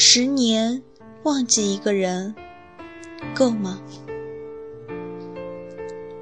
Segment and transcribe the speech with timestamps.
[0.00, 0.80] 十年
[1.24, 2.32] 忘记一个人，
[3.34, 3.80] 够吗？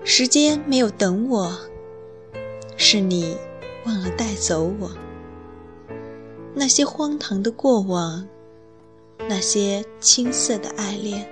[0.03, 1.55] 时间没有等我，
[2.79, 3.37] 是你
[3.85, 4.91] 忘了带走我。
[6.55, 8.27] 那些荒唐的过往，
[9.29, 11.29] 那些青涩的爱恋，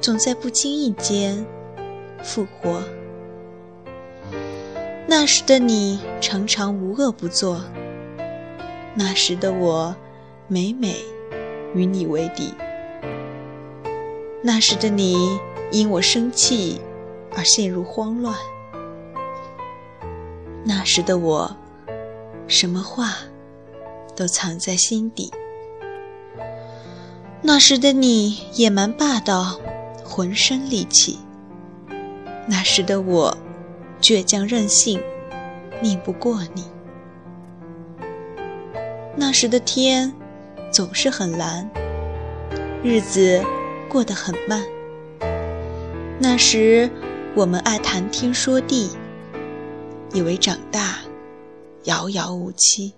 [0.00, 1.44] 总在不经意间
[2.22, 2.80] 复活。
[5.08, 7.60] 那时的你常常无恶不作，
[8.94, 9.92] 那时的我
[10.52, 10.96] 每每
[11.76, 12.52] 与你为敌。
[14.42, 15.38] 那时的你
[15.70, 16.80] 因我生气
[17.36, 18.34] 而陷入慌乱，
[20.64, 21.56] 那时的我
[22.48, 23.14] 什么话
[24.16, 25.32] 都藏在心底。
[27.42, 29.60] 那时的你野蛮霸道，
[30.04, 31.20] 浑身戾气。
[32.48, 33.36] 那时的我。
[34.00, 34.98] 倔强任性，
[35.82, 36.64] 拧不过你。
[39.14, 40.10] 那时的天
[40.70, 41.68] 总是很蓝，
[42.82, 43.42] 日子
[43.88, 44.62] 过得很慢。
[46.18, 46.88] 那时
[47.34, 48.90] 我们爱谈天说地，
[50.12, 50.98] 以为长大
[51.84, 52.94] 遥遥无期。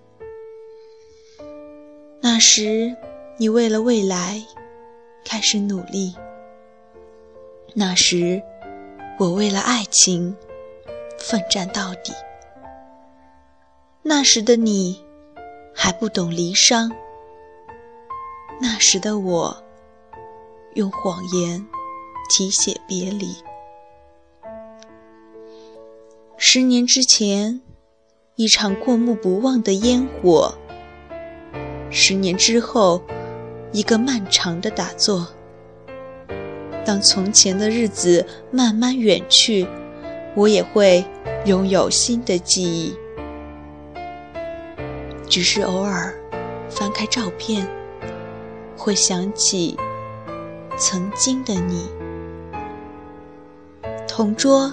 [2.21, 2.95] 那时
[3.37, 4.41] 你为了未来
[5.25, 6.15] 开始努力，
[7.73, 8.41] 那时
[9.19, 10.35] 我为了爱情。
[11.19, 12.11] 奋战到底。
[14.01, 15.01] 那时的你
[15.73, 16.91] 还不懂离殇，
[18.65, 19.61] 那时的我
[20.75, 21.67] 用谎言
[22.29, 23.35] 题写别离。
[26.37, 27.59] 十年之前，
[28.37, 30.49] 一场过目不忘的烟火；
[31.91, 33.03] 十年之后，
[33.73, 35.27] 一个漫长的打坐。
[36.85, 39.67] 当从前的日子慢慢远去。
[40.35, 41.05] 我也会
[41.45, 42.95] 拥有新的记忆，
[45.29, 46.11] 只是偶尔
[46.71, 47.67] 翻开照片，
[48.83, 49.77] 会想起
[50.77, 51.89] 曾经的你。
[54.05, 54.69] 同桌，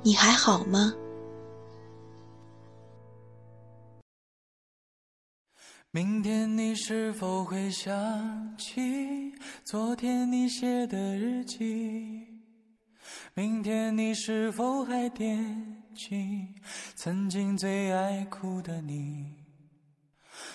[0.00, 0.94] 你还好吗？
[5.90, 9.32] 明天你是否会想起
[9.64, 12.28] 昨天你写的日记？
[13.34, 16.46] 明天你是否还惦记
[16.94, 19.41] 曾经最爱哭的你？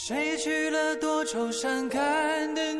[0.00, 2.72] 谁娶了多愁善感的